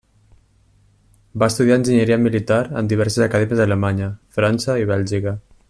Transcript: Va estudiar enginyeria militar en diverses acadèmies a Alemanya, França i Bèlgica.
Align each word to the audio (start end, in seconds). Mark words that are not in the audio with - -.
Va 1.43 1.49
estudiar 1.53 1.77
enginyeria 1.81 2.17
militar 2.23 2.59
en 2.81 2.91
diverses 2.95 3.27
acadèmies 3.27 3.63
a 3.65 3.69
Alemanya, 3.71 4.09
França 4.39 4.79
i 4.85 4.93
Bèlgica. 4.95 5.37